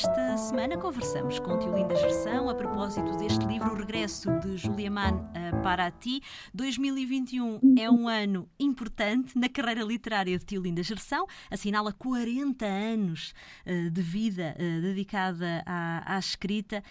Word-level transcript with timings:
semana 0.00 0.78
conversamos 0.78 1.38
com 1.38 1.58
Tiolinda 1.58 1.94
Gerção 1.94 2.48
a 2.48 2.54
propósito 2.54 3.18
deste 3.18 3.44
livro, 3.44 3.70
O 3.72 3.76
Regresso 3.76 4.30
de 4.40 4.56
Juliaman 4.56 5.30
para 5.62 5.90
ti. 5.90 6.22
2021 6.54 7.60
é 7.78 7.90
um 7.90 8.08
ano 8.08 8.48
importante 8.58 9.38
na 9.38 9.46
carreira 9.46 9.82
literária 9.82 10.38
de 10.38 10.44
Tiolinda 10.46 10.82
Gerção, 10.82 11.26
assinala 11.50 11.92
40 11.92 12.64
anos 12.64 13.34
uh, 13.66 13.90
de 13.90 14.00
vida 14.00 14.56
uh, 14.56 14.80
dedicada 14.80 15.62
à, 15.66 16.16
à 16.16 16.18
escrita. 16.18 16.82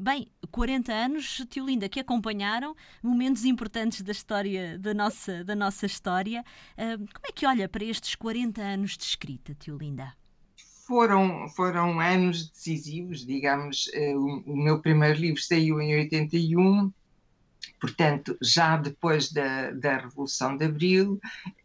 Bem, 0.00 0.28
40 0.50 0.90
anos, 0.90 1.44
Tiolinda, 1.50 1.86
que 1.86 2.00
acompanharam 2.00 2.74
momentos 3.02 3.44
importantes 3.44 4.00
da 4.00 4.12
história, 4.12 4.78
da 4.78 4.94
nossa, 4.94 5.44
da 5.44 5.54
nossa 5.54 5.84
história. 5.84 6.42
como 6.74 7.26
é 7.28 7.32
que 7.32 7.44
olha 7.44 7.68
para 7.68 7.84
estes 7.84 8.14
40 8.14 8.62
anos 8.62 8.96
de 8.96 9.04
escrita, 9.04 9.54
Tiolinda? 9.54 10.21
Foram, 10.86 11.48
foram 11.48 12.00
anos 12.00 12.50
decisivos, 12.50 13.24
digamos. 13.24 13.90
Eh, 13.94 14.14
o, 14.16 14.56
meu 14.56 14.80
primeiro 14.80 15.18
livro 15.18 15.40
saiu 15.40 15.80
em 15.80 15.94
81, 15.96 16.92
portanto, 17.80 18.36
já 18.42 18.76
depois 18.76 19.32
da, 19.32 19.70
da 19.72 19.98
Revolução 19.98 20.56
de 20.56 20.64
Abril, 20.64 21.20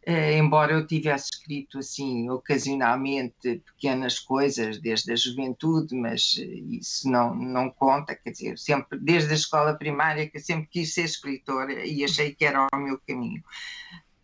eh, 0.06 0.38
embora 0.38 0.74
eu 0.74 0.88
tivesse 0.88 1.30
escrito 1.34 1.80
assim 1.80 2.30
ocasionalmente 2.30 3.62
pequenas 3.66 4.20
coisas 4.20 4.80
desde 4.80 5.12
a 5.12 5.16
juventude, 5.16 5.96
mas 5.96 6.38
isso 6.70 7.10
não, 7.10 7.36
não 7.36 7.70
conta, 7.70 8.16
quer 8.16 8.32
dizer, 8.32 8.58
sempre 8.58 9.00
desde 9.00 9.32
a 9.32 9.36
escola 9.36 9.74
primária 9.74 10.30
que 10.30 10.38
eu 10.38 10.42
sempre 10.42 10.68
quis 10.68 10.94
ser 10.94 11.04
escritora 11.04 11.86
e 11.86 12.04
achei 12.04 12.34
que 12.34 12.46
era 12.46 12.68
o 12.74 12.78
meu 12.78 13.00
caminho. 13.06 13.44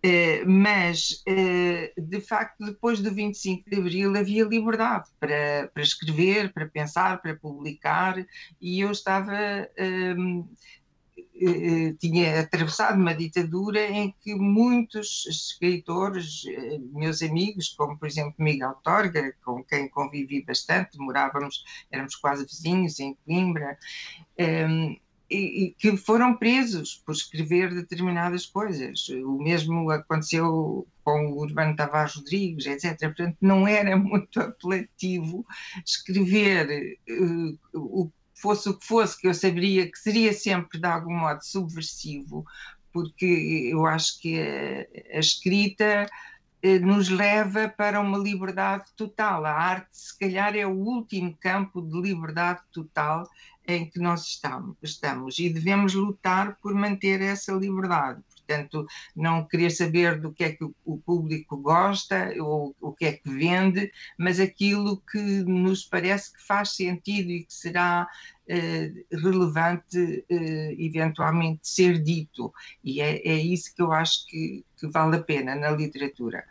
Uh, 0.06 0.46
mas, 0.46 1.24
uh, 1.30 2.02
de 2.02 2.20
facto, 2.20 2.66
depois 2.66 3.00
do 3.00 3.10
25 3.14 3.70
de 3.70 3.78
Abril 3.78 4.18
havia 4.18 4.44
liberdade 4.44 5.10
para, 5.18 5.72
para 5.74 5.82
escrever, 5.82 6.52
para 6.52 6.68
pensar, 6.68 7.22
para 7.22 7.36
publicar, 7.38 8.18
e 8.60 8.82
eu 8.82 8.92
estava. 8.92 9.34
Uh, 9.80 10.48
tinha 12.00 12.42
atravessado 12.42 12.96
uma 12.96 13.14
ditadura 13.14 13.82
em 13.90 14.14
que 14.22 14.36
muitos 14.36 15.26
escritores, 15.28 16.44
meus 16.94 17.22
amigos, 17.22 17.70
como 17.70 17.98
por 17.98 18.08
exemplo 18.08 18.36
Miguel 18.38 18.76
Torga, 18.84 19.36
com 19.44 19.64
quem 19.64 19.90
convivi 19.90 20.44
bastante, 20.44 20.98
morávamos, 21.00 21.66
éramos 21.92 22.16
quase 22.16 22.46
vizinhos 22.46 23.00
em 23.00 23.18
Coimbra, 23.26 23.78
e, 25.30 25.76
que 25.78 25.98
foram 25.98 26.36
presos 26.36 27.02
por 27.06 27.14
escrever 27.14 27.74
determinadas 27.74 28.46
coisas. 28.46 29.08
O 29.10 29.38
mesmo 29.38 29.90
aconteceu 29.90 30.88
com 31.04 31.32
o 31.32 31.40
Urbano 31.40 31.76
Tavares 31.76 32.16
Rodrigues, 32.16 32.66
etc. 32.66 33.00
Portanto, 33.00 33.38
não 33.42 33.68
era 33.68 33.98
muito 33.98 34.40
apelativo 34.40 35.46
escrever 35.86 36.98
uh, 37.10 37.58
o 37.74 38.12
fosse 38.44 38.68
o 38.68 38.78
que 38.78 38.86
fosse, 38.86 39.22
que 39.22 39.28
eu 39.28 39.34
saberia 39.34 39.90
que 39.90 39.98
seria 39.98 40.34
sempre 40.34 40.78
de 40.78 40.86
algum 40.86 41.14
modo 41.14 41.42
subversivo, 41.42 42.46
porque 42.92 43.70
eu 43.72 43.86
acho 43.86 44.20
que 44.20 44.38
a, 44.38 45.16
a 45.16 45.20
escrita 45.20 46.10
eh, 46.62 46.80
nos 46.80 47.08
leva 47.10 47.68
para 47.70 48.02
uma 48.02 48.18
liberdade 48.18 48.86
total. 48.98 49.46
A 49.46 49.52
arte, 49.52 49.90
se 49.92 50.18
calhar, 50.20 50.56
é 50.58 50.66
o 50.68 50.72
último 50.72 51.38
campo 51.40 51.82
de 51.82 52.02
liberdade 52.02 52.62
total 52.72 53.28
em 53.68 53.90
que 53.90 54.00
nós 54.00 54.40
estamos, 54.82 55.40
e 55.40 55.50
devemos 55.50 55.94
lutar 55.94 56.58
por 56.62 56.74
manter 56.74 57.22
essa 57.22 57.54
liberdade. 57.54 58.22
Portanto, 58.46 58.86
não 59.16 59.46
querer 59.48 59.72
saber 59.72 60.20
do 60.20 60.34
que 60.34 60.44
é 60.44 60.52
que 60.52 60.66
o 60.84 60.98
público 60.98 61.56
gosta 61.58 62.34
ou 62.42 62.76
o 62.82 62.92
que 62.92 63.06
é 63.06 63.14
que 63.14 63.30
vende, 63.30 63.92
mas 64.18 64.40
aquilo 64.40 65.02
que 65.10 65.20
nos 65.44 65.86
parece 65.86 66.34
que 66.34 66.44
faz 66.44 66.76
sentido 66.76 67.32
e 67.32 67.46
que 67.46 67.54
será 67.54 68.08
eh, 68.48 68.92
relevante 69.12 70.26
eh, 70.30 70.76
eventualmente 70.78 71.62
ser 71.64 72.02
dito. 72.04 72.54
E 72.84 73.00
é, 73.00 73.26
é, 73.26 73.36
isso 73.36 73.74
que 73.74 73.82
eu 73.82 73.94
acho 73.94 74.26
que, 74.28 74.66
que 74.78 74.88
vale 74.88 75.16
a 75.16 75.24
pena 75.24 75.56
na 75.56 75.72
literatura. 75.72 76.44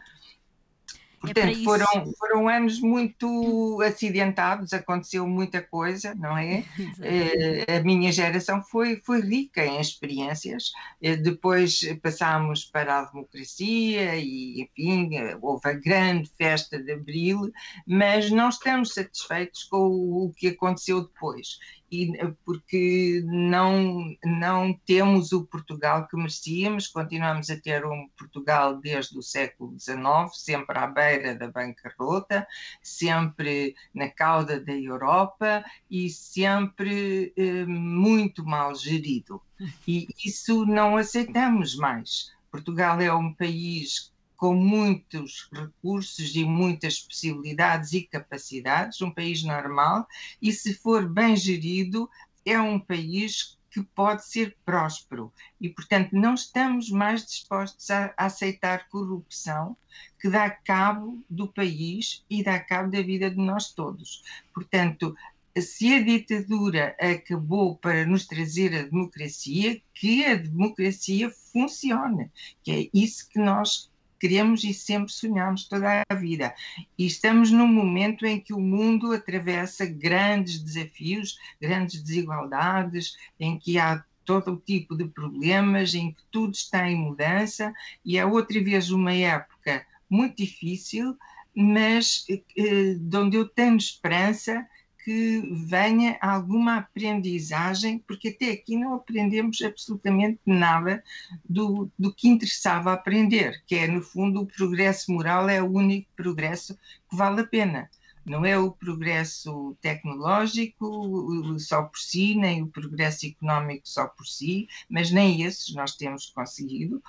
Portanto, 1.22 1.60
é 1.60 1.65
foram, 1.65 2.12
foram 2.19 2.49
anos 2.49 2.81
muito 2.81 3.81
acidentados, 3.83 4.72
aconteceu 4.72 5.27
muita 5.27 5.62
coisa, 5.62 6.15
não 6.15 6.37
é? 6.37 6.65
Eh, 7.05 7.78
a 7.78 7.83
minha 7.83 8.12
geração 8.12 8.62
foi, 8.62 9.00
foi 9.05 9.21
rica 9.21 9.65
em 9.65 9.81
experiências. 9.81 10.72
Eh, 11.00 11.16
depois 11.16 11.81
passámos 12.03 12.65
para 12.65 13.00
a 13.00 13.05
democracia 13.05 14.16
e, 14.16 14.62
enfim, 14.62 15.10
houve 15.41 15.69
a 15.69 15.72
grande 15.72 16.31
festa 16.37 16.78
de 16.78 16.93
Abril, 16.93 17.53
mas 17.87 18.31
não 18.31 18.49
estamos 18.49 18.94
satisfeitos 18.94 19.65
com 19.65 19.87
o 19.87 20.33
que 20.37 20.49
aconteceu 20.49 21.03
depois 21.03 21.59
e, 21.92 22.10
porque 22.42 23.22
não, 23.26 24.16
não 24.25 24.72
temos 24.86 25.30
o 25.32 25.44
Portugal 25.44 26.08
que 26.08 26.16
merecíamos, 26.16 26.88
continuamos 26.88 27.50
a 27.50 27.60
ter 27.60 27.84
um 27.84 28.08
Portugal 28.16 28.80
desde 28.80 29.19
o 29.19 29.22
século 29.22 29.78
XIX, 29.78 30.00
sempre 30.32 30.78
à 30.78 30.86
beira 30.86 31.34
da 31.34 31.50
bancarrota, 31.50 32.47
sempre 32.82 33.75
na 33.94 34.08
cauda 34.08 34.58
da 34.58 34.72
Europa 34.72 35.62
e 35.91 36.08
sempre 36.08 37.34
eh, 37.36 37.66
muito 37.66 38.42
mal 38.42 38.74
gerido. 38.74 39.42
E 39.86 40.09
isso 40.24 40.64
não 40.64 40.97
aceitamos 40.97 41.76
mais. 41.76 42.32
Portugal 42.50 43.00
é 43.00 43.12
um 43.12 43.34
país 43.34 44.11
com 44.42 44.56
muitos 44.56 45.48
recursos 45.53 46.34
e 46.34 46.44
muitas 46.44 46.98
possibilidades 46.98 47.92
e 47.92 48.03
capacidades, 48.03 49.00
um 49.00 49.08
país 49.08 49.44
normal, 49.44 50.04
e 50.42 50.50
se 50.50 50.75
for 50.75 51.08
bem 51.08 51.36
gerido, 51.36 52.10
é 52.44 52.60
um 52.60 52.76
país 52.76 53.56
que 53.70 53.80
pode 53.94 54.26
ser 54.26 54.56
próspero. 54.64 55.32
E, 55.60 55.69
portanto, 55.69 56.10
não 56.14 56.34
estamos 56.34 56.91
mais 56.91 57.25
dispostos 57.25 57.88
a, 57.88 58.12
aceitar 58.16 58.88
corrupção 58.88 59.76
que 60.20 60.28
dá 60.28 60.50
cabo 60.50 61.22
do 61.30 61.47
país 61.47 62.24
e 62.28 62.42
dá 62.42 62.59
cabo 62.59 62.91
da 62.91 63.00
vida 63.00 63.30
de 63.30 63.36
nós 63.36 63.72
todos. 63.72 64.24
Portanto, 64.53 65.14
se 65.56 65.94
a 65.94 66.03
ditadura 66.03 66.97
acabou 66.98 67.76
para 67.76 68.04
nos 68.04 68.26
trazer 68.26 68.74
a 68.74 68.82
democracia, 68.82 69.80
que 69.94 70.24
a 70.24 70.34
democracia 70.34 71.30
funcione, 71.53 72.28
que 72.64 72.72
é 72.72 72.91
isso 72.92 73.28
que 73.28 73.38
nós 73.38 73.91
queremos 74.22 74.62
e 74.62 74.72
sempre 74.72 75.12
sonhamos 75.12 75.65
toda 75.65 76.05
a 76.09 76.15
vida. 76.15 76.55
E 76.97 77.05
estamos 77.05 77.50
num 77.50 77.66
momento 77.66 78.25
em 78.25 78.38
que 78.38 78.55
o 78.55 78.60
mundo 78.60 79.10
atravessa 79.10 79.84
grandes 79.84 80.60
desafios, 80.60 81.37
grandes 81.60 82.00
desigualdades, 82.00 83.16
em 83.41 83.59
que 83.59 83.81
há 83.81 84.05
todo 84.25 84.53
o 84.53 84.56
tipo 84.56 84.97
de 84.97 85.06
problemas, 85.06 85.93
em 85.93 86.12
que 86.12 86.22
tudo 86.31 86.55
está 86.55 86.88
em 86.88 86.94
mudança 86.94 87.75
e 88.05 88.16
é 88.16 88.25
outra 88.25 88.62
vez 88.62 88.93
uma 88.93 89.12
época 89.12 89.84
muito 90.09 90.37
difícil, 90.37 91.19
mas 91.53 92.25
eh, 92.31 92.94
de 92.94 93.16
onde 93.16 93.37
eu 93.37 93.49
tenho 93.49 93.77
esperança 93.77 94.65
que 95.04 95.42
venha 95.66 96.16
alguma 96.20 96.78
aprendizagem, 96.78 97.98
porque 98.06 98.28
até 98.28 98.50
aqui 98.50 98.76
não 98.76 98.94
aprendemos 98.94 99.60
absolutamente 99.62 100.40
nada 100.46 101.02
do, 101.48 101.90
do 101.98 102.14
que 102.14 102.28
interessava 102.28 102.92
aprender, 102.92 103.62
que 103.66 103.74
é, 103.74 103.86
no 103.86 104.02
fundo, 104.02 104.42
o 104.42 104.46
progresso 104.46 105.12
moral 105.12 105.48
é 105.48 105.62
o 105.62 105.70
único 105.70 106.08
progresso 106.14 106.74
que 107.08 107.16
vale 107.16 107.41
a 107.41 107.46
pena 107.46 107.91
não 108.25 108.44
é 108.44 108.59
o 108.59 108.71
progresso 108.71 109.77
tecnológico 109.81 111.59
só 111.59 111.83
por 111.83 111.98
si, 111.98 112.34
nem 112.34 112.63
o 112.63 112.69
progresso 112.69 113.27
económico 113.27 113.89
só 113.89 114.07
por 114.07 114.27
si, 114.27 114.69
mas 114.89 115.10
nem 115.10 115.42
esses 115.42 115.74
nós 115.74 115.97
temos 115.97 116.27
conseguido, 116.27 117.03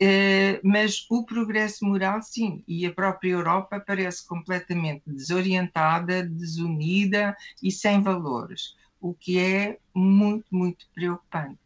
eh, 0.00 0.60
mas 0.62 1.06
o 1.10 1.24
progresso 1.24 1.84
moral, 1.84 2.22
sim, 2.22 2.62
e 2.66 2.86
a 2.86 2.92
própria 2.92 3.30
Europa 3.30 3.80
parece 3.80 4.26
completamente 4.26 5.02
desorientada, 5.06 6.22
desunida 6.22 7.36
e 7.62 7.70
sem 7.70 8.00
valores, 8.00 8.76
o 9.00 9.14
que 9.14 9.38
é 9.38 9.78
muito, 9.94 10.46
muito 10.50 10.86
preocupante. 10.94 11.58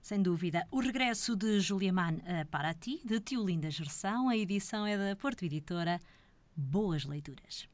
Sem 0.00 0.20
dúvida. 0.20 0.66
O 0.70 0.80
regresso 0.80 1.34
de 1.34 1.60
Julia 1.60 1.90
Mann 1.90 2.18
eh, 2.26 2.44
para 2.44 2.74
ti, 2.74 3.00
de 3.02 3.18
Tio 3.20 3.42
Linda 3.42 3.70
Gerção, 3.70 4.28
a 4.28 4.36
edição 4.36 4.86
é 4.86 4.98
da 4.98 5.16
Porto 5.16 5.46
Editora. 5.46 5.98
Boas 6.54 7.04
leituras. 7.04 7.66